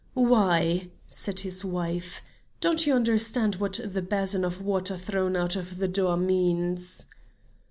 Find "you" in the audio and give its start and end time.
2.87-2.95